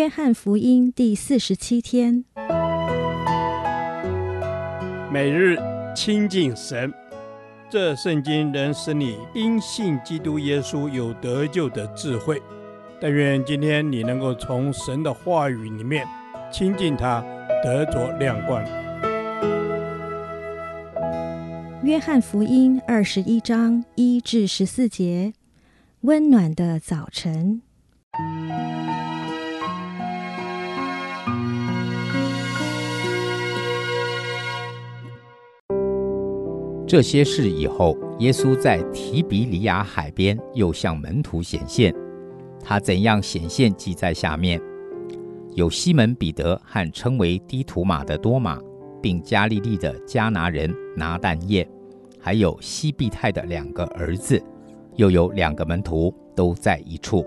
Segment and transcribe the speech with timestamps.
[0.00, 2.24] 约翰福音第四十七天，
[5.12, 5.58] 每日
[5.94, 6.90] 亲近神，
[7.68, 12.40] 这圣经能使你因信基督耶稣有得救的智慧。
[12.98, 16.06] 但愿今天你能够从神的话语里面
[16.50, 17.22] 亲近他，
[17.62, 18.64] 得着亮光。
[21.84, 25.34] 约翰福音二十一章一至十四节，
[26.00, 27.60] 温暖的早晨。
[36.90, 41.94] 这些事以后，耶稣在提比里亚海边又向门徒显现。
[42.64, 44.60] 他怎样显现，记在下面：
[45.54, 48.60] 有西门彼得和称为低土马的多马，
[49.00, 51.64] 并加利利的迦拿人拿但业，
[52.18, 54.42] 还有西庇太的两个儿子，
[54.96, 57.24] 又有两个门徒都在一处。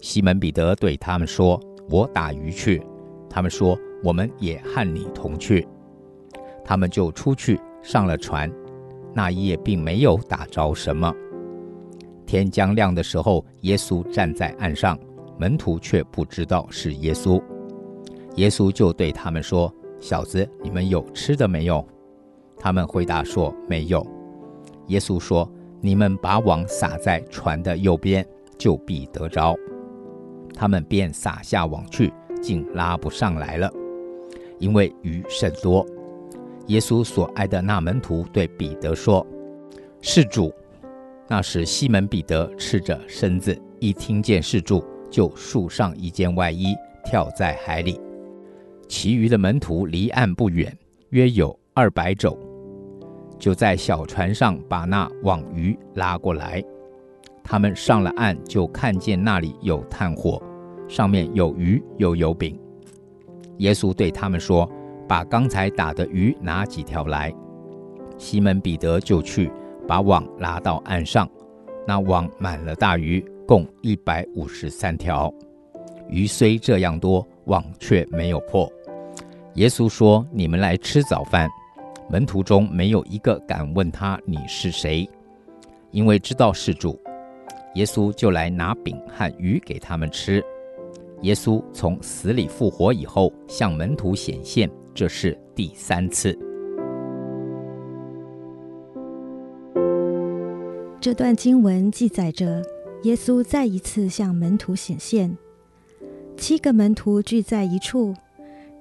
[0.00, 2.82] 西门彼得对他们说：“我打鱼去。”
[3.30, 5.64] 他们说：“我们也和你同去。”
[6.66, 7.60] 他们就出去。
[7.82, 8.50] 上了船，
[9.16, 11.10] 那一夜并没有打着什么。
[12.26, 14.98] 天将亮的时候，耶稣站在岸上，
[15.38, 17.42] 门徒却不知道是耶稣。
[18.34, 21.82] 耶稣就对他们说：“小子，你们有吃的没有？”
[22.60, 24.06] 他们回答说：“没有。”
[24.88, 25.50] 耶稣说
[25.80, 28.26] ：“你们把网撒在船的右边，
[28.58, 29.56] 就必得着。”
[30.52, 33.72] 他们便撒下网去，竟拉不上来了，
[34.58, 35.86] 因为鱼甚多。
[36.66, 39.24] 耶稣所爱的那门徒对彼得说
[40.02, 40.52] ：“是主。”
[41.28, 48.00] 那时西门彼得赤着身子，一听见是主，就束上一件外衣，跳在海里。
[48.88, 50.76] 其余的门徒离岸不远，
[51.10, 52.38] 约有二百肘，
[53.38, 56.62] 就在小船上把那网鱼拉过来。
[57.42, 60.42] 他们上了岸，就看见那里有炭火，
[60.88, 62.58] 上面有鱼，又有饼。
[63.58, 64.68] 耶稣对他们说。
[65.08, 67.32] 把刚才打的鱼拿几条来。
[68.18, 69.50] 西门彼得就去
[69.86, 71.28] 把网拉到岸上，
[71.86, 75.32] 那网满了大鱼，共一百五十三条。
[76.08, 78.70] 鱼虽这样多，网却没有破。
[79.54, 81.48] 耶稣说：“你们来吃早饭。”
[82.08, 85.08] 门徒中没有一个敢问他，你是谁，
[85.90, 86.98] 因为知道是主。
[87.74, 90.42] 耶稣就来拿饼和鱼给他们吃。
[91.22, 94.70] 耶稣从死里复活以后，向门徒显现。
[94.96, 96.34] 这是第三次。
[100.98, 102.62] 这段经文记载着
[103.02, 105.36] 耶稣再一次向门徒显现，
[106.38, 108.14] 七个门徒聚在一处。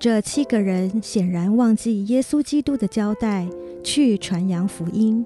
[0.00, 3.48] 这七个人显然忘记耶稣基督的交代，
[3.84, 5.24] 去传扬福音。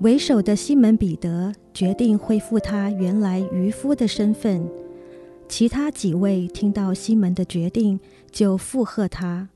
[0.00, 4.68] 为首的西门彼得决定恢复他原来渔夫的身份，
[5.48, 7.98] 其他几位听到西门的决定，
[8.30, 9.48] 就附和他。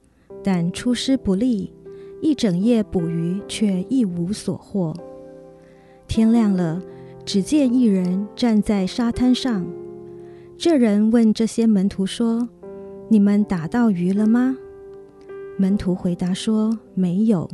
[0.45, 1.73] 但出师不利，
[2.21, 4.95] 一整夜捕鱼却一无所获。
[6.07, 6.83] 天亮了，
[7.25, 9.67] 只见一人站在沙滩上。
[10.59, 12.49] 这人问这些门徒说
[13.09, 14.57] ：“你们打到鱼了吗？”
[15.57, 17.49] 门徒回答说：“没有。”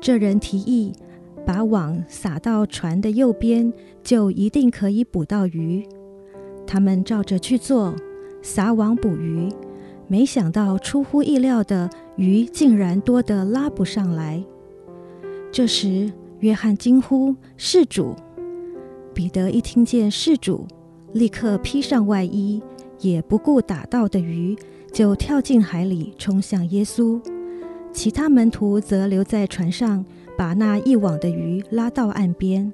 [0.00, 0.92] 这人提议
[1.44, 5.86] 把网撒到船的右边，就一定可以捕到鱼。
[6.66, 7.94] 他们照着去做，
[8.40, 9.48] 撒网捕鱼。
[10.08, 14.42] 没想到，出乎意料的鱼竟然多得拉不上来。
[15.50, 18.14] 这时，约翰惊呼：“是主！”
[19.14, 20.66] 彼得一听见是主，
[21.12, 22.62] 立刻披上外衣，
[23.00, 24.56] 也不顾打到的鱼，
[24.92, 27.20] 就跳进海里，冲向耶稣。
[27.92, 30.04] 其他门徒则留在船上，
[30.36, 32.72] 把那一网的鱼拉到岸边。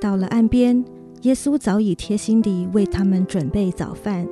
[0.00, 0.84] 到了岸边，
[1.22, 4.26] 耶稣早已贴心地为他们准备早饭。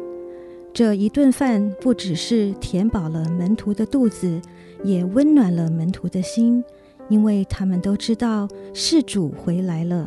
[0.76, 4.38] 这一顿饭不只是填饱了门徒的肚子，
[4.84, 6.62] 也温暖了门徒的心，
[7.08, 10.06] 因为他们都知道事主回来了。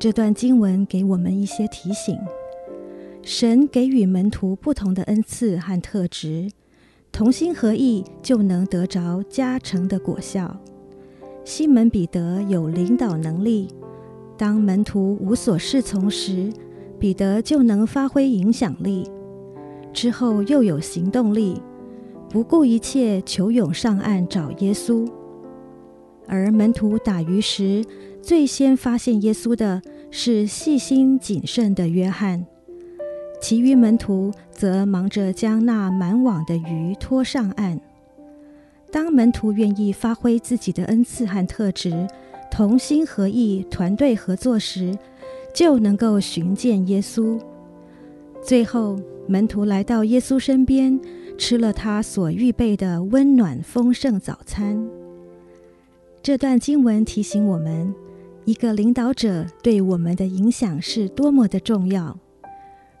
[0.00, 2.18] 这段经文给我们一些提醒：
[3.22, 6.50] 神给予门徒不同的恩赐和特质，
[7.12, 10.60] 同心合意就能得着加成的果效。
[11.44, 13.68] 西门彼得有领导能力，
[14.36, 16.52] 当门徒无所适从时，
[16.98, 19.08] 彼得就能发挥影响力。
[19.96, 21.58] 之后又有行动力，
[22.28, 25.10] 不顾一切求涌上岸找耶稣。
[26.28, 27.82] 而门徒打鱼时，
[28.20, 32.44] 最先发现耶稣的是细心谨慎的约翰，
[33.40, 37.80] 其余门徒则忙着将那满网的鱼拖上岸。
[38.92, 42.06] 当门徒愿意发挥自己的恩赐和特质，
[42.50, 44.96] 同心合意、团队合作时，
[45.54, 47.40] 就能够寻见耶稣。
[48.42, 51.00] 最后，门徒来到耶稣身边，
[51.36, 54.88] 吃了他所预备的温暖丰盛早餐。
[56.22, 57.92] 这段经文提醒我们，
[58.44, 62.16] 一个领导者对我们的影响是多么的重要。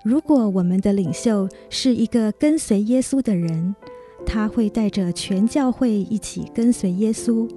[0.04, 3.74] 如果我们的领袖是一个跟随耶稣的人，
[4.24, 7.48] 他会带着全教会一起跟随耶稣；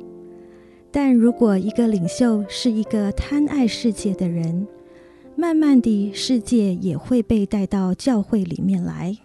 [0.92, 4.68] 但如果一个领袖是一个贪爱世界的人，
[5.40, 9.16] 慢慢地，世界也会被带到教会里面来。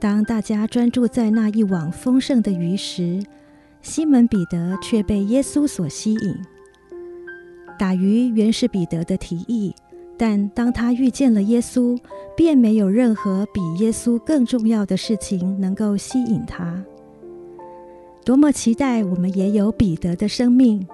[0.00, 3.22] 当大家专注在那一网丰盛的鱼时，
[3.82, 6.34] 西门彼得却被耶稣所吸引。
[7.78, 9.74] 打鱼原是彼得的提议，
[10.16, 12.00] 但当他遇见了耶稣，
[12.34, 16.82] 便没有任何比耶稣更重要的事情能够吸引他。
[18.24, 20.88] 多么期待我们也有彼得的生命，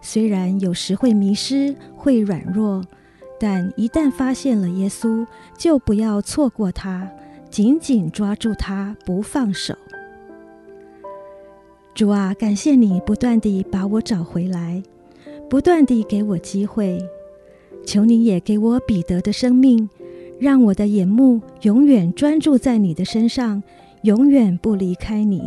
[0.00, 2.82] 虽然有时会迷失，会软弱，
[3.38, 5.26] 但一旦发现了耶稣，
[5.58, 7.10] 就不要错过他，
[7.50, 9.74] 紧紧抓住他不放手。
[11.94, 14.82] 主啊，感谢你不断地把我找回来，
[15.48, 16.98] 不断地给我机会。
[17.84, 19.88] 求你也给我彼得的生命，
[20.38, 23.62] 让我的眼目永远专注在你的身上，
[24.02, 25.42] 永远不离开你。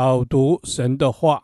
[0.00, 1.42] 导读神的话，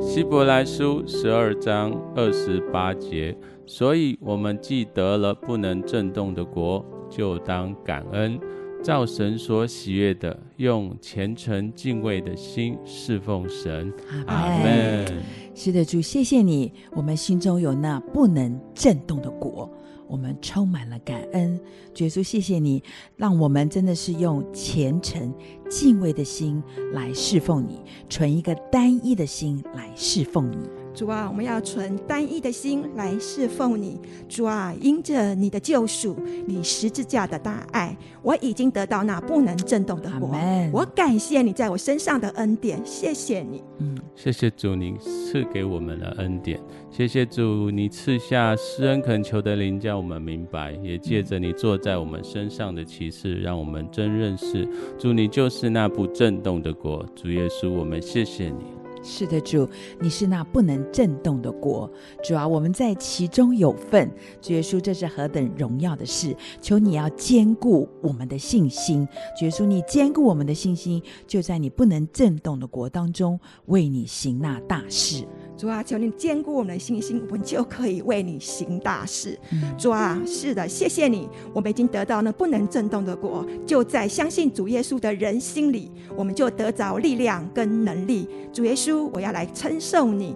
[0.00, 3.32] 希伯来书十二章二十八节。
[3.64, 8.36] 所以，我们既得了不能震动的国，就当感恩，
[8.82, 13.94] 照神所喜悦的，用虔诚敬畏的心侍奉神。
[14.26, 15.22] 阿门。
[15.54, 19.70] 是的，主，谢谢你，我们心中有那不能震动的国。
[20.10, 21.58] 我们充满了感恩，
[21.98, 22.82] 耶稣，谢谢你，
[23.16, 25.32] 让我们真的是用虔诚
[25.70, 26.60] 敬畏的心
[26.92, 30.79] 来侍奉你，存一个单一的心来侍奉你。
[30.92, 33.98] 主啊，我们要存单一的心来侍奉你。
[34.28, 36.16] 主啊，因着你的救赎，
[36.46, 40.36] 你十字架的大爱，我已经得到那不能震动的国。
[40.72, 43.62] 我感谢你在我身上的恩典，谢谢你。
[43.78, 46.60] 嗯，谢谢主，您赐给我们的恩典。
[46.90, 57.06] 谢谢主，你赐下施恩恳求的灵，叫我们明白，也借着你坐在我们身上的启示，让我们真认识主，你就是那不震动的国。
[57.14, 58.79] 主耶稣，我们谢谢你。
[59.02, 59.68] 是的，主，
[59.98, 61.90] 你是那不能震动的国。
[62.22, 64.10] 主啊，我们在其中有份。
[64.40, 66.36] 主耶稣，这是何等荣耀的事！
[66.60, 69.06] 求你要坚固我们的信心。
[69.38, 75.26] 主耶稣，你坚固我们的信心，就在你不能震动的国当中，为你行那大事。
[75.60, 79.38] 主啊，求你坚固我们的信心，我们就可以为你行大事。
[79.52, 88.26] 嗯、主啊，是的，谢谢你，我们已经得到那不能震动的国，就在相信主耶稣的人心里，我们就得着力量跟能力。
[88.54, 90.34] 主耶稣，我要来称颂你，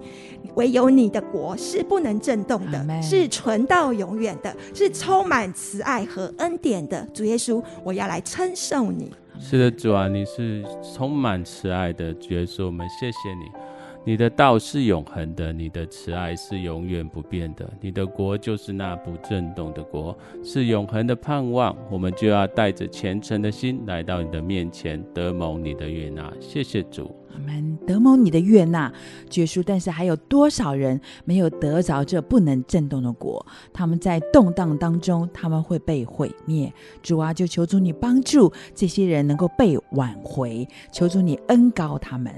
[0.57, 7.03] 唯有你的国是不能震动的，是存到永远的，是充满慈爱和恩典的。
[7.15, 9.11] 主耶稣，我要来称颂你。
[9.41, 10.63] 是的，主啊，你是
[10.95, 12.13] 充满慈爱的。
[12.13, 13.64] 主耶稣，我们谢谢你。
[14.07, 21.75] 你的道是永恒的，你的慈爱是永远不变的，你的国就是那不震动的国，是永恒的盼望。
[21.91, 26.31] 我们就要带着虔诚的心来到你的面前，得蒙你的悦纳。
[26.39, 27.79] 谢谢主，阿门。
[27.87, 28.93] 得蒙你的悦纳，
[29.31, 29.63] 结束。
[29.63, 33.45] 但是还有多少人没有得着这不能震动的国？
[33.73, 36.71] 他们在动荡当中，他们会被毁灭。
[37.03, 42.31] 主啊，就求主你帮助这些人能够被挽回，求主你恩高他们。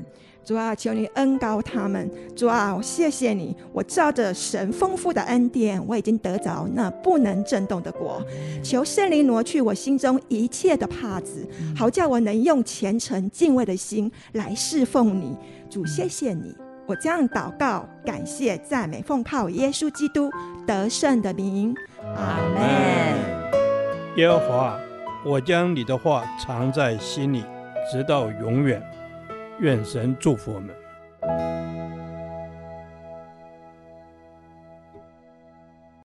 [0.46, 2.08] 主啊，求你恩高他们。
[2.36, 8.24] 主啊，我谢谢你，我照着神丰富的恩典，我已经得着那不能震动的国。
[8.62, 11.44] 求圣灵挪去我心中一切的帕子，
[11.76, 15.36] 好叫我能用虔诚敬畏的心来侍奉你。
[15.68, 16.54] 主，谢谢你，
[16.86, 20.30] 我这样祷告、感谢、赞美，奉靠耶稣基督
[20.64, 21.74] 得胜的名。
[22.14, 24.16] 阿门。
[24.16, 24.78] 耶和华，
[25.24, 27.42] 我将你的话藏在心里，
[27.90, 28.80] 直到永远。
[29.58, 30.85] 愿神祝福我们。